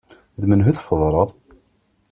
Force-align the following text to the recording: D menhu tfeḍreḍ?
D 0.39 0.43
menhu 0.49 0.71
tfeḍreḍ? 0.77 1.29